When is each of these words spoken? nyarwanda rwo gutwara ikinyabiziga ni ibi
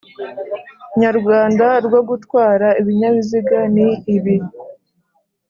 nyarwanda 1.01 1.65
rwo 1.85 1.99
gutwara 2.09 2.67
ikinyabiziga 2.81 3.59
ni 3.75 3.89
ibi 4.15 4.35